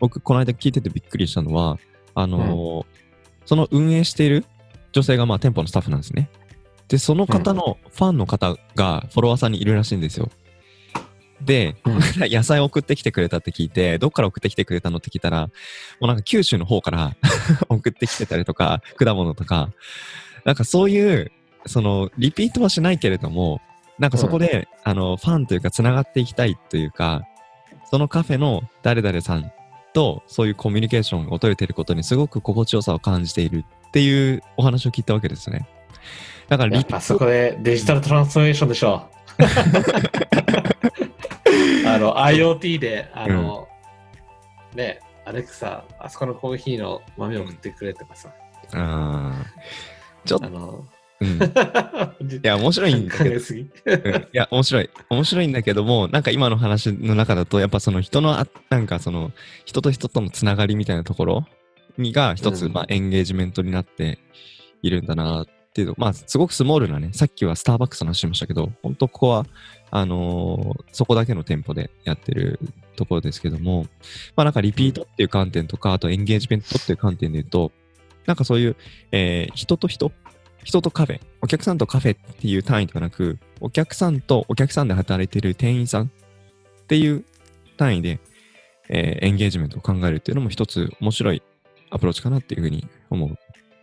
[0.00, 1.78] 僕、この間聞いててびっくりしたのは、
[2.14, 2.86] あのー
[3.48, 4.44] その運営している
[4.92, 6.28] 女性がまあ店舗のスタッフなんですね。
[6.88, 10.28] で、その方のファンの方がフォロワーさんにいるらしいんですよ。
[11.40, 11.98] で、うん
[12.30, 15.48] 野菜を送ってきてくれたって聞いて、どっから送ってきてくれたのって聞いたら、も
[16.02, 17.16] うなんか九州の方から
[17.70, 19.70] 送ってきてたりとか、果物とか、
[20.44, 21.32] なんかそういう、
[21.64, 23.62] その、リピートはしないけれども、
[23.98, 27.22] なんかそこで、あの、ファンというか、つながっていきたいというか、
[27.90, 29.50] そのカフェの誰々さん
[29.98, 35.68] と、そういうコミュニケーションを取れていることにすごく心地よさを感じているっていうお話を聞いたわけですね。
[36.46, 39.08] だからリやっぱそこでデジタルトランスフォーメーションでしょ
[41.82, 41.88] う。
[41.88, 43.66] あの、IoT で、あの、
[44.72, 48.32] ね、アレクサ、あそこのコーヒーの豆を送ってくれとかさ、
[48.74, 50.84] あーちょっと、
[51.20, 51.28] うん。
[52.30, 53.30] い いや、面白いんだけど。
[53.30, 53.68] うんい
[54.32, 54.90] や、面白い。
[55.10, 59.32] 面白いんだけども、なんか今の話の中だと、やっぱその人のあ、なんかその、
[59.64, 61.46] 人と人とのつながりみたいなところ
[61.96, 64.18] にが一つ、うんまあ、エンゲージメントになって
[64.82, 69.46] いるんだなっていうのまあ、すごくスモールなね、さっきはスターバックスの話しましたけど、本当ここは、
[69.90, 72.58] あのーそこだけの店舗でやってる
[72.96, 73.86] ところですけども、
[74.34, 77.72] まあなんかリピートっていう観点とか、あとエンゲージメントっていう観点で言うと、
[78.26, 78.76] なんかそういう、
[79.12, 80.12] えー人と人、
[80.64, 86.08] 人とカフェ、お客さんとカフェっていう単位ではなく、お客さんとお客さんで働いている店員さんっ
[86.86, 87.24] ていう
[87.76, 88.20] 単位で、
[88.88, 91.42] えーエンゲージメントを考えるっていうのも一つ面白い
[91.90, 93.38] アプローチかなっていうふうに思う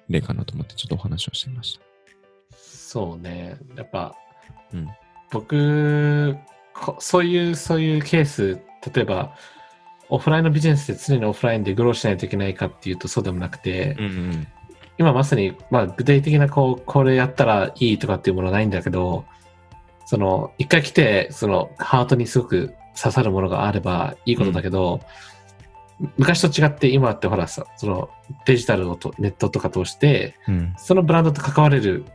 [0.10, 1.82] 例かなと思ってちょっとお話をしてみました。
[2.58, 3.58] そうね。
[3.76, 4.16] やっぱ、
[4.74, 4.88] うん
[5.32, 6.38] 僕
[6.74, 8.60] こ、そういう、そういうケース、
[8.94, 9.36] 例えば、
[10.10, 14.48] オフラインのビジネスで常にオフラインでグローしないといけないかっていうとそうでもなくて、うんうん
[14.98, 19.26] 今まさに、まあ、具体的な、こう、これやったらいいとかっていうものはないんだけど、
[20.06, 25.02] その、一回来て、その、ハートにすごく刺さるものがあればいいことだけど、
[26.18, 28.10] 昔と違って今ってほらさ、その、
[28.46, 32.06] デジタルをとネットとか通して、うんそのブランドと関われる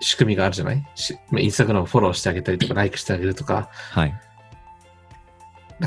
[0.00, 0.84] 仕組みがあるじゃない？
[1.38, 4.14] インスタグラムフォローしてあげたりとか、 ライクしてあげるとか、はい。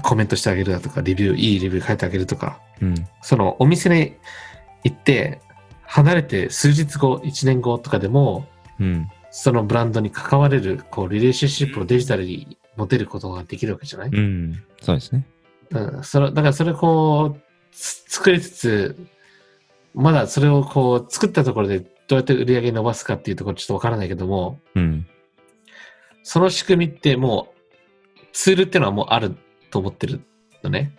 [0.04, 3.08] コメントしてあげるだとか、レビュー、いいレビュー書いてあげるとか、うん。
[3.21, 4.15] そのお店に
[4.84, 5.39] 行って、
[5.87, 8.47] 離れて数日後、1年後とかでも、
[8.79, 9.07] うん。
[9.31, 14.63] そのブランドに関われる、こう、リレーションシップをデジタルに持てることができるわけじゃない、うん。
[14.81, 15.25] そうですね。
[15.71, 19.07] うん、それだからそれをこう、つ作りつつ、
[19.93, 25.07] まだそれをこう、作ったところでどうやって売り上げ伸ばすかっていうところちょっとわからないけども、うん。
[26.23, 29.35] その仕組みってもう、ツールっていうのはもうある
[29.69, 30.21] と思ってる
[30.63, 30.95] のね。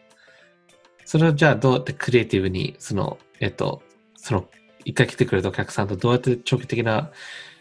[1.05, 3.83] それをじゃあどうやってクリエイティブに、その、えっと、
[4.17, 4.49] その、
[4.87, 7.11] 一回来てくれたお客さんとどうやって長期的な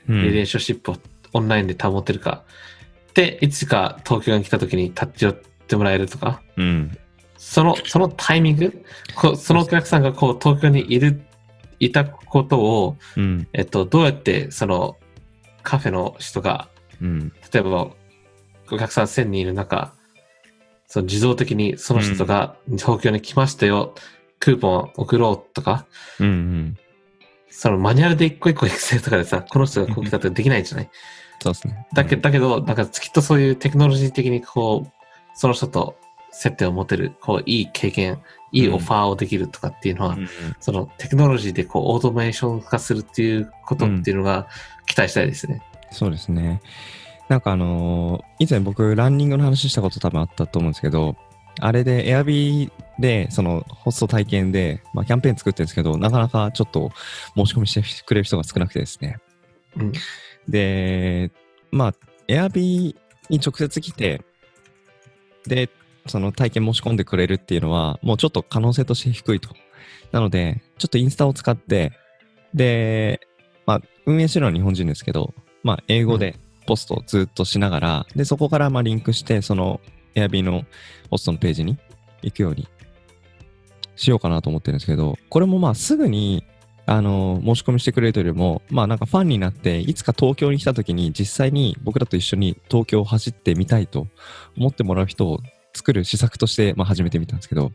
[0.08, 0.98] うんリレーションシップを
[1.34, 2.44] オンラインで保てるか。
[3.16, 6.42] で、いつか東京に来た時に立ち寄ってもらえるとか。
[6.56, 6.98] うん。
[7.38, 8.86] その、そのタイミング、
[9.16, 11.22] こそのお客さんがこう東京にいる、
[11.80, 13.48] いたことを、うん。
[13.54, 14.98] えっと、どうやってその
[15.64, 16.70] カフェの人が、
[17.02, 17.34] うん。
[17.52, 17.90] 例えば
[18.72, 19.94] お客さん1000人いる中、
[20.88, 23.96] その自動的にその人が東京に来ましたよ、
[24.40, 25.86] クーポン送ろうとか、
[26.20, 26.78] うんうん。
[27.58, 30.90] そのマニュアルで一個一個エクセルとかでさ、この人がこう来たとかできないじゃない？
[31.42, 31.88] そうですね。
[31.94, 34.92] だけだけど、なんかきっとそういうテクノロジー的にこう、
[35.34, 35.96] その人と
[36.32, 38.20] 接点を持てる、こう、いい経験、
[38.52, 44.48] いいオファーをできるとかっていうのは、うんうんそのテクノロジーでこう、オートメーション化するっていうことっていうのが
[44.86, 45.62] 期待したいですね。
[45.92, 46.62] そうですね。
[47.28, 51.16] なんかあのー以前僕、ランニングの話したこと多分あったと思うんですけど、
[51.60, 56.92] あれで Airb で、そのホスト体験で、まあ、キャンペーン作ってるんですけど、なかなかちょっと
[57.36, 59.18] 申し込みしてくれる人が少なくてですね。
[59.78, 59.94] うん。
[60.48, 61.32] で、
[61.72, 61.94] まあ、
[62.28, 62.60] Airb
[63.30, 64.22] に直接来て、
[65.48, 65.70] で、
[66.08, 69.50] その体験申し込んでくれるっていうのは、もうちょっと可能性として低いと。
[70.12, 71.94] なので、ちょっとインスタを使って、
[72.54, 73.20] で、
[73.66, 79.82] まあ、運営してるのは日本人ですけど、まあ、英語でポストをずっとしながら、で、そこからまあリンクして、その
[80.16, 80.64] Airb の
[81.10, 81.78] ポストのページに
[82.22, 82.68] 行くように
[83.96, 86.44] しようかなと思ってるんですけど、これもまあすぐに
[86.88, 94.08] あの、申し込みしてくれるというよりも、まあなんかファンになって、いつか東京に来た時に実際に僕らと一緒に東京を走ってみたいと
[94.56, 95.40] 思ってもらう人を
[95.74, 97.72] 作る施策として、まあ始めてみたんですけど、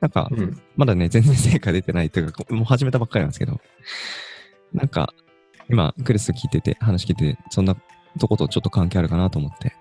[0.00, 0.28] なんか。
[0.76, 3.60] まだね、全然成果出てないというか、もう始めたばっかりなんですけど、
[4.72, 5.14] なんか
[5.70, 7.76] 今クリス聞いてて、話聞いてて、そんな
[8.18, 9.72] とことちょっと関係あるかなと思って、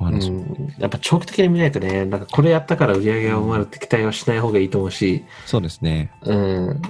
[0.00, 0.10] う。
[0.10, 6.10] ん、やっぱ長期的に見ないとね、なんかこれやったから売り上げが生まれるって期待はしない方がいいと思うし、そうですね。
[6.22, 6.82] うん。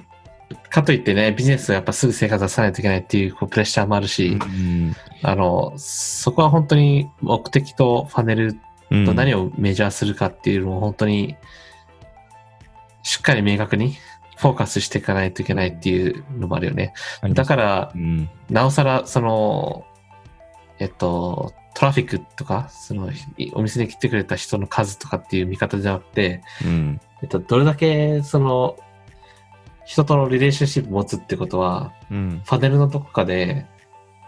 [0.70, 4.94] かといってね、ビジネスをやっぱすぐ成果出さないといけないっていうこうプレッシャーもあるし、うん。
[5.22, 8.58] あの、そこは本当に目的とファネル
[8.90, 11.36] うんと何をメジャーするかっていうのを本当に
[13.02, 13.96] しっかり明確に
[14.36, 16.94] フォーカスしていかないといけないっていうのもあるよね。
[17.34, 18.28] だから、うん。
[18.48, 19.84] なおさら、その、
[20.78, 27.00] えっと、トラフィックとか、その、いお店に来てくれた人の数とかっていう見方じゃなくて、うん。
[27.22, 28.76] えっと、どれだけ、その、
[29.86, 32.42] 人とのリレーションシップ持つってことは、うん。
[32.44, 33.64] パネルのどこかで、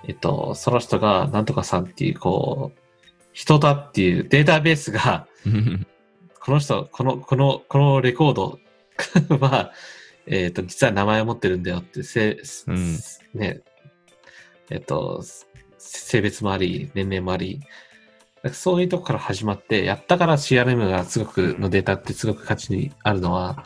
[0.07, 2.79] えっと、その人がなんとかさんっていう、こう、
[3.33, 5.27] 人だっていうデータベースが、
[6.39, 8.61] この人、この、この、このレコード
[9.41, 9.73] は、
[10.29, 12.97] えっと、実は名前を持ってるんだよって、せ、うん
[13.35, 13.61] ね、
[14.71, 15.25] えっと、
[15.81, 17.61] 性別もあり、年齢もあり、
[18.53, 23.65] そういうとこから始まって、やったから CRM がすごく、のデータってすごく価値にあるのは、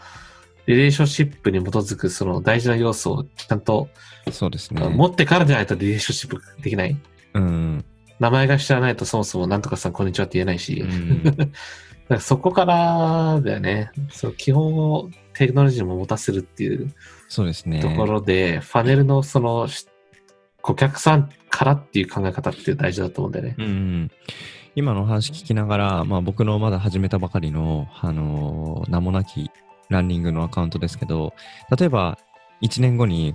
[0.67, 3.89] リレーションシップに基づくその大事な要素をちゃんと
[4.31, 4.87] そうですね。
[4.89, 6.97] 持ってからじゃないとリレーションシップできない。
[7.35, 7.85] うん。
[8.19, 10.81] 名前が知らないとそもそもなんとかさんこんにちはって言えないし。
[10.81, 11.23] うん
[12.05, 13.91] だからそこからだよね。
[14.11, 16.93] その基本をテクノロジーも持たせるっていう
[17.29, 17.81] そうですね。
[17.81, 19.87] ところで、ファネルのそのし
[20.65, 23.55] 顧客さんからっていう考え方って大事だと思うんだよね。
[23.59, 24.11] うん、
[24.75, 29.51] 今の話聞きながら、まあ、僕のまだ始めたばかりの、あのー名もなき
[29.91, 31.35] ランニングのアカウントですけど、
[31.79, 32.19] 例えば
[32.63, 33.35] 1年後に、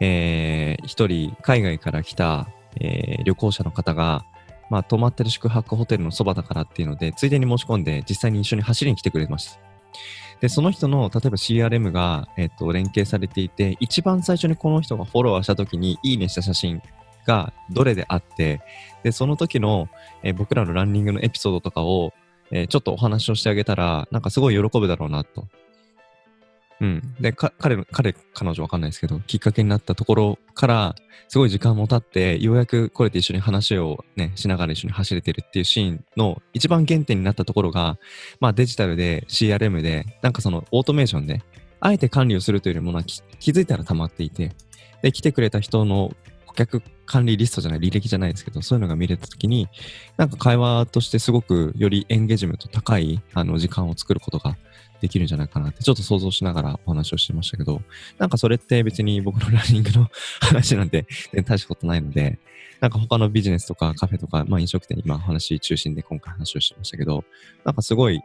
[0.00, 2.46] えー、1人海外から来た、
[2.78, 4.26] えー旅行者の方が、
[4.68, 9.65] まあ、泊まってる宿泊ホテルのそばだからっていうので、ついでに申し込んで、実際に一緒に走りに来てくれました。
[10.40, 16.82] で、その人の、例えば CRM が、えっと、連携されていて、一番最初にこの人がフォロワーした時に、いいねした写真
[17.26, 18.60] がどれであって、
[19.02, 19.88] で、その時の、
[20.22, 22.12] えー僕らのランニングのエピソードとかを、
[22.50, 25.46] えーちょっとお話をしてあげたら、なんかすごい喜ぶだろうなと。
[26.80, 27.14] うん。
[27.20, 30.94] で、か彼、彼、彼女わかんないですけど、きっかけになったところから、
[31.28, 37.98] すごい時間も経って、ようやくこれで一緒に話をね、しながら一緒に走れてるっていうシーンの一番原点になったところが、
[38.40, 41.42] まあデジタルで CRM で、なんかそのオートメーションで、
[41.80, 44.52] あえて管理をするというよりもな気づいたら溜まっていて、
[45.02, 46.12] で、来てくれた人の
[46.46, 49.68] 顧客管理リストじゃない、履歴じゃないですけど、そういうのが見れたときに、
[50.16, 54.56] なんか会話としてすごくよりエンゲージメント高いあの時間を作ることが
[55.00, 57.82] できるんじゃないかなって、ちょっと想像しながらお話をしてましたけど、
[58.18, 60.08] なんかそれって別に僕のランニングの
[60.40, 61.06] 話なんて
[61.44, 62.38] 大したことないので、
[62.80, 67.24] なんか他のビジネスとかカフェとか、まあ飲食店、今話中心で今回話をしてましたけど、
[67.64, 68.20] なんかすごい、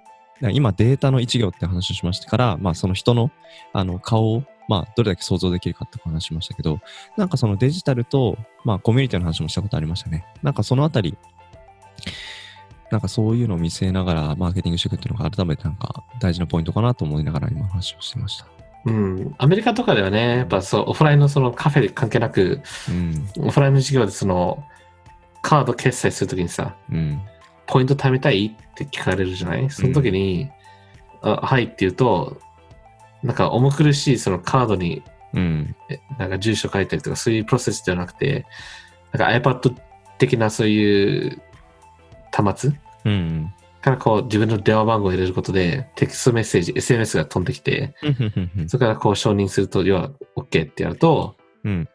[0.53, 3.31] 今データの一行って話をしましたから、まあその人の
[3.73, 6.79] あの顔を、まあどれだけ想像できるかって話しましたけど、
[7.17, 10.25] なんかそのデジタルと、まあコミュニティの話もしたことありましたね。
[10.41, 11.17] なんかそのあたり、
[12.91, 18.45] なんかそういうのを見据えながらマーケティングしていくっていうのが改めてなんか大事なポイントかなと思いながら今話をしてました。
[18.85, 19.35] うん。
[19.37, 23.47] アメリカとかではね、やっぱそう、オフラインのそのカフェで関係なく、うん。
[23.47, 24.63] オフラインの授業でその、
[25.43, 27.21] カード決済するときにさ、うん。
[27.67, 29.69] ポイント貯めたいって聞かれるじゃない？
[29.69, 30.49] その時に、
[31.21, 32.41] あはいって言うと、
[33.23, 35.75] なんか重苦しいそのカードにうん。
[35.87, 38.45] えなんか住所書いたりとかそういうプロセスではなくて、
[39.13, 39.75] なんか iPad
[40.17, 41.41] 的なそういう
[42.31, 42.71] 端末
[43.05, 43.53] うん。
[43.81, 47.95] からこう自分の電話番号を入れることで、テキストメッセージ、SMS が飛んできて、
[48.55, 48.69] うん。
[48.69, 51.89] それからこう承認すると、要は OK ってやると、うん。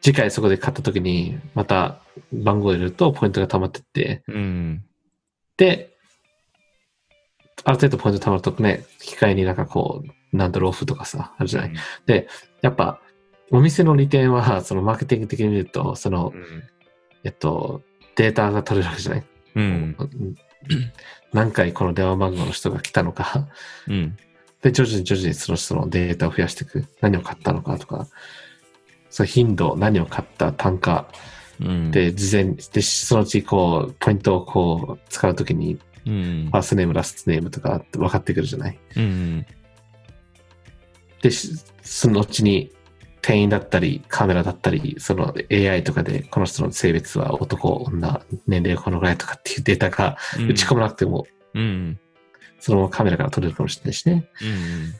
[0.00, 2.00] 次回そこで買った時に、また
[2.32, 4.84] 番号を入れるとポイントが溜まってって、うん。
[5.56, 5.96] で、
[7.64, 11.72] ある程度ポイント溜まるとね、機械になんかこう、なんだろう、オフとかさ、あるじゃない？
[12.60, 13.00] やっぱ、
[13.50, 16.32] お店の利点は、そのマーケティング的に見ると、その、
[17.24, 17.82] えっと、
[18.16, 19.24] データが取れるわけじゃない？
[19.54, 19.96] うん。
[19.98, 20.34] うん
[21.32, 23.48] 何回この電話番号の人が来たのか。
[23.88, 24.16] うん。
[24.62, 26.86] で、徐々に徐々にその人のデータを増やしていく。
[27.00, 28.06] 何を買ったのかとか、
[29.10, 31.06] その頻度、何を買った単価、
[31.60, 31.90] うん。
[31.90, 38.78] で、事前に、で、そのうちこう、ポイントをこう、使うときに、うんファーストネーム、ラストネームとかって分かってくるじゃない。
[38.96, 39.46] うん。
[41.22, 41.50] で、し
[41.82, 42.70] そのうちに、
[43.24, 51.98] 店員だったり、カメラだったり、その AI とかで、この人の性別は男、女、年齢このぐらいとかっていうデータが打ち込まなくても、うん。
[52.60, 54.28] そのままカメラから撮れるかもしれないしね。
[54.42, 54.94] うん。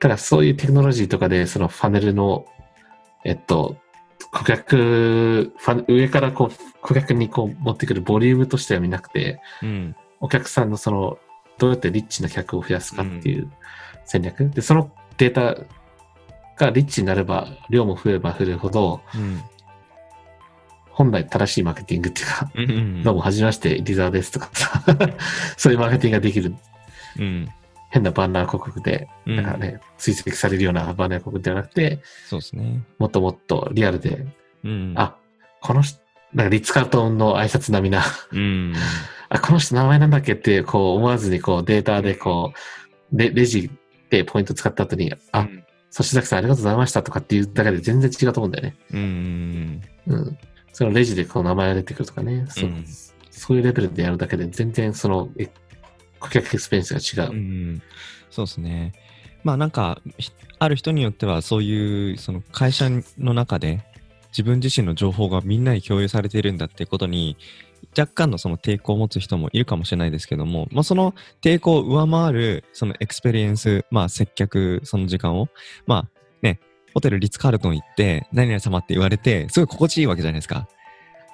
[0.00, 2.44] ただそういうテクノロジーとかで、そのファネルの、
[3.24, 3.76] えっと、
[4.32, 9.94] 顧客、ファ上からこう、顧客にこう持ってくるボリュームとしては見なくて、うん。
[10.18, 11.18] お客さんのその、
[11.58, 13.48] どうやってリッチな客を増やすかっていう
[14.06, 14.50] 戦略。
[14.50, 15.64] で、そのデータ
[16.64, 19.42] がリッチになれば、量も増えれば増えるほど、うん。
[20.90, 23.02] 本来正しいマーケティングっていうか、うん。
[23.02, 24.82] どうも、はじめまして、リザーですとかさ、
[25.56, 26.54] そういうマーケティングができる
[27.18, 27.48] うん。
[27.90, 32.82] 変なバナー広告で、うんなんかね、追跡されるようなバナー広告ではなくて、そうですね。
[32.98, 34.26] もっともっとリアルで、
[34.64, 34.94] うん。
[34.96, 35.16] あ、
[35.60, 35.98] この人、
[36.32, 38.74] なんかリッツ・カートンの挨拶並みな、うん。
[39.28, 42.52] あ、この人名前なんだっけって、こう思わずにこうデータでこ
[43.12, 43.70] う、レレジ
[44.10, 45.48] でポイント使った後に、あ、そ
[45.90, 48.76] し崎さんありがとうございましたとかっていうだけで全然違うと思うんだよね。
[48.92, 49.82] うん。
[50.06, 50.38] うん。
[50.72, 52.84] そのレジでこう名前が出てくるとかね、そううん
[53.30, 55.48] そういうレベルでやるだけで全然その、え
[56.18, 57.32] 顧客エクスペリエンスが違う。
[57.32, 57.82] うん。
[58.30, 58.92] そうですね。
[59.42, 63.82] まあなんか、ひある人によってはそういう、その会社の中で
[64.30, 67.36] 自分自身の情報がみんなに共有されているんだってことに、
[67.96, 75.48] 若干のその抵抗を持つ人もいるかもしれないですけども、まあ、その抵抗を上回るそのエクスペリエンス、まあ、接客、その時間を、
[75.86, 76.60] まあね、
[76.94, 80.68] ホテルリッツ・カールトン行って、何々様って言われて、すごい心地いいわけじゃないですか。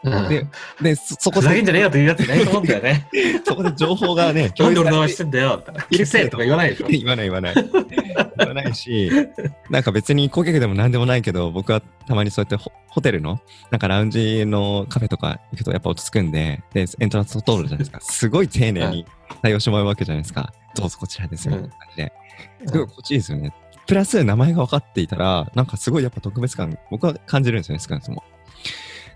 [0.07, 0.47] うんで、
[0.81, 3.09] で、そそこふざけんじゃねえで、よって言うやついないと思うんだよね。
[3.45, 5.97] そこで情報がね、 なんで俺の名され前してんだよって。
[5.97, 6.87] 消せとか言わないでしょ。
[6.91, 7.55] 言わない言わない。
[7.55, 9.11] 言わないし、
[9.69, 13.41] なんか別に顧客でも何でもないけど、僕はたまにそうやってホホテルの、
[13.71, 18.01] なんかラウンジのカフェとか行くとやっぱ落ち着くんで、で、エントランスを通るじゃないですか。
[18.01, 19.07] すごい丁寧に
[19.43, 20.53] 対応してもらうわけじゃないですか。
[20.75, 22.13] どうぞこちらですみたいな感じで。
[22.67, 23.53] すごい心地いいですよね。
[23.87, 28.25] プラス名前が分かっていたら、なんかすごいやっぱ特別感、僕は感じるんですよね、少なくとも。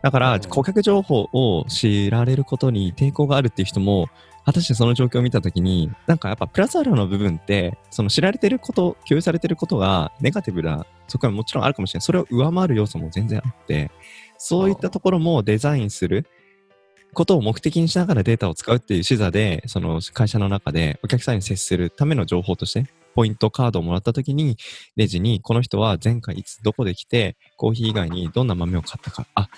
[0.02, 4.08] だから、うん顧客情報を知られることに抵抗があるっていう人も、
[4.44, 12.04] 果たしてその状況を見たときに、なんかやっぱプラスアルファの部分って、その知られてること、共有されてることがネガティブな側面ももちろんあるかもしれない。
[12.04, 13.90] それを上回る要素も全然あって、
[14.38, 16.26] そういったところもデザインする
[17.12, 24.56] ことを目的にしながらデータを使うっていう視座で、その会社の中でお客さんに接するための情報として、ポイントカードをもらったときに、
[24.96, 29.48] レジに、この人は前回いつどこで来て、コーヒー以外にどんな豆を買ったか、あ、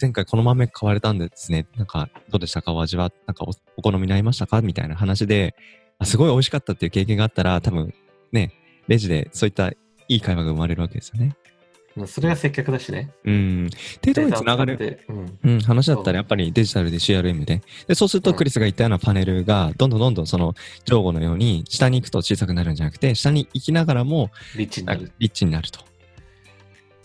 [0.00, 1.66] 前回この豆買われたんですね。
[1.76, 2.72] なんか、どうでしたか？
[2.72, 4.60] お味は、なんかおお好みになりましたか？
[4.62, 5.54] みたいな話で、
[5.98, 7.94] あすごい美味しかったっていう経験があったら、多分
[8.32, 8.52] ね、
[8.88, 9.76] レジでそういったい
[10.08, 11.36] い会話が生まれるわけですよね。
[12.06, 13.10] それが接客だしね。
[13.24, 13.70] うん。
[14.04, 14.76] 程度につながる。
[14.76, 17.62] データを使ってうん、話だったらやっぱりデジタルで CRM で。
[17.88, 20.54] で、そうするとうんクリスが言ったようなパネルがどんどんどんどんその
[20.84, 25.10] 上後のように下に行くと小さくなるんじゃなくて、下に行きながらもうんリッチになる。
[25.18, 25.80] リッチになると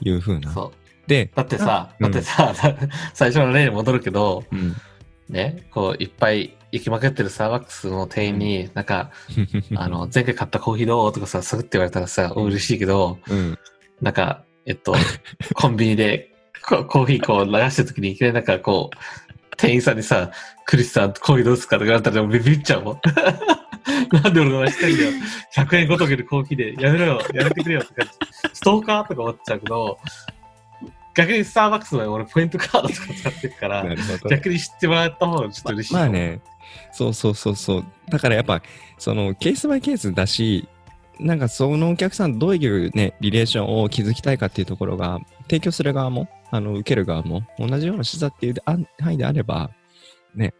[0.01, 0.51] いう風な。
[0.51, 0.80] そう。
[1.11, 2.11] で、だってさ、うん。
[2.11, 2.53] だってさ、
[3.13, 4.75] 最初の例に戻るけど、うん。
[5.29, 9.11] ね、こう、いっぱい行きまくってるスターバックスの店員に、なんか、
[9.75, 11.11] あの、前回買ったコーヒーどう？
[11.11, 12.43] とかさ、すぐって言われたらさ、うん。
[12.45, 13.57] 嬉しいけど、うん。
[14.01, 14.95] なんか、えっと、
[15.53, 20.31] コンビニでココーヒーこう流してるときにいきなりなんかこう、店員さんにさ、
[20.65, 21.75] クリスさんコーヒーどうですか？
[21.75, 22.99] とか言われたらビビっちゃうもん。
[24.23, 25.11] なんで俺の名前してんだよ。
[25.55, 27.81] 100円ごときのコーヒーで、やめろよ、やめてくれよ。
[27.81, 27.93] とか、
[28.53, 29.97] ストーカーとか思っちゃうけど、
[31.15, 33.85] 逆にスターバックスの場合俺ポイントカードとか使ってるから。
[34.29, 35.93] 逆に知ってもらった方がちょっと嬉しい。
[35.93, 36.41] まあね、
[36.91, 37.85] そうそうそうそう。
[38.09, 38.61] だからやっぱ、
[38.97, 40.67] そのケースバイケースだし、
[41.19, 49.69] なんかそのお客さんどういうね、リレーションを築きたいかっていうところが、提供する側も、あの、受ける側も、同じような視座っていう範囲であれば、
[50.33, 50.53] ね、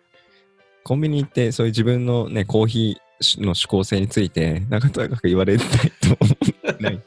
[0.83, 5.76] コンビニ行ってそういう自分のね、コーヒーの思考性について、なかなか言われないと
[6.19, 6.36] 思
[6.80, 6.99] うない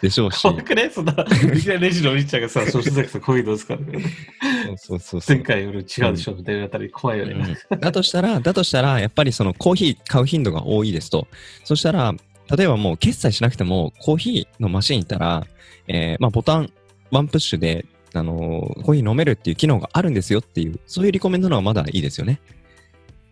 [0.00, 0.42] でしょうし。
[0.42, 0.90] 怖くね？
[0.90, 4.04] そんな、いきなりレジのお兄ちゃんがさ、諸子崎さんこういうのですからね。
[4.76, 7.56] そうそうそう前回より違うでしょみたいなあたり怖いよね。
[7.70, 11.26] うんだとしたら、だとしたら、やっぱりそのコーヒー買う頻度が多いですと。
[11.64, 12.14] そしたら、
[12.56, 15.46] 例えばもう決済しなくても、コーヒーのマシン行ったら、
[15.88, 16.70] えーまあ、ボタン、
[17.10, 22.40] ワンプッシュで、あのーコーヒー飲めるっていう機能があるんですよっていう、そういうリコメンドの方がまだいいですよね。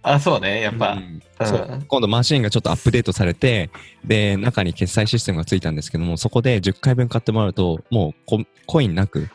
[0.03, 0.61] あ、そうね。
[0.63, 3.71] やっぱ、うんうんそう今度マシンがちょっとアップデートされて、
[4.05, 9.31] で、中に決済システムがついたんですけども、そこで10回分買ってもらうと、もうココインなく、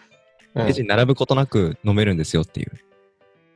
[0.53, 2.71] うんレジに並ぶことなく飲めるんですよっていう。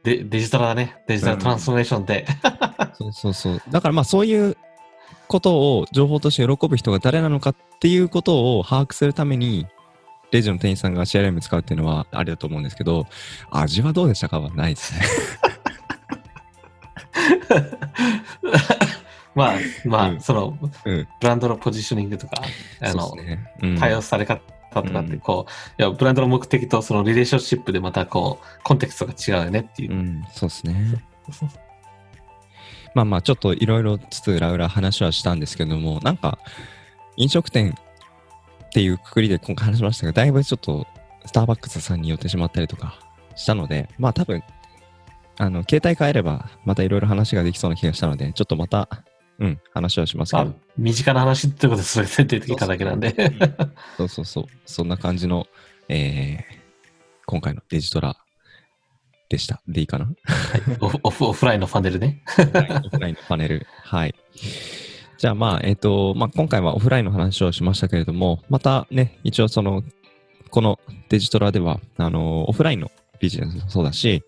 [0.03, 0.97] デデジタルだね。
[1.07, 2.25] デジタルトランスフォーメーションで。
[2.97, 3.61] そうそうそう。
[3.69, 4.57] だからまあそういう
[5.27, 9.67] ことを情報として喜ぶ人が誰なのかっていうことを把握するために、
[10.31, 13.05] レジの店員さんが CRM 使うっていうのはありだと思うんですけど、
[13.51, 14.39] 味はどうでしたか？
[14.41, 15.01] はないですね。
[19.35, 19.53] まあ、
[19.85, 22.41] まあ、うんその、うんブランドのポジショニングとか、
[22.81, 23.53] あの、ね。
[23.61, 24.41] うん対応され方
[24.71, 29.95] とかって、うんこう、いや、ブランドの目的とそのリレーションシップでまたこう、コンテクストが違うよねっていうう。
[29.95, 31.03] ん、そうですね。
[32.95, 36.39] まあまあ、ちょっといろいろつつ裏裏話はしたんですけども、なんか、
[37.17, 37.75] 飲食店
[38.65, 40.87] っていうくくりで今回話しましたが、だいぶちょっと
[41.25, 42.99] スターバックスさんに寄ってしまったりとか
[43.35, 44.43] したので、まあ多分、
[45.39, 48.89] あの、携帯変えれば、またいろいろ話ができそうな気がしたので、ちょっとまた、
[49.39, 53.15] うん、話はしますけまあど、、身近な話ってことでそれ前提的ただけなんで。
[53.95, 55.47] そうそうそう、そんな感じの、
[55.87, 56.43] えー、
[57.25, 58.17] 今回のデジトラ
[59.29, 59.61] でした。
[59.65, 60.11] でいいかな？
[60.81, 62.21] オフオフオフラインのファネルね。
[62.25, 63.65] はいオフラインのパネル。
[63.85, 64.15] はい。
[65.17, 69.83] じゃあまあ、えっ、と、まあ今回はオフラインの話をしましたけれども、またね、一応その、
[70.49, 74.23] このデジトラでは、あの、オフラインのビジネスもそうだし、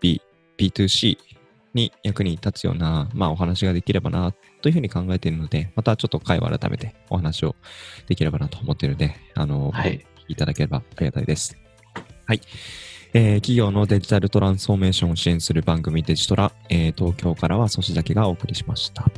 [0.00, 0.20] B2B、
[0.58, 1.18] B2C
[1.74, 4.32] に役に立つような、まあお話ができればな、
[4.62, 7.54] というふうに考えているので、またちょっと会話改めてお話を
[8.06, 10.04] できればなと思っているので、あの、はい。
[10.28, 11.56] いただければありがたいです。
[12.26, 12.40] はい。
[13.14, 19.10] えー企業のデジタルトランスフォーメーションを支援する番組デジトラ、えー東京からはソシだけがお送りしました。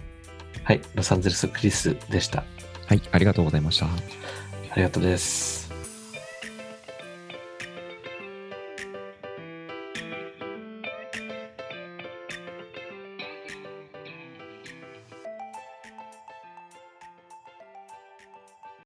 [0.63, 0.81] はい。
[0.95, 2.45] ロサンゼルスクリスでした。
[2.87, 3.87] はい、ありがとうございました。
[3.87, 5.60] ありがとうです。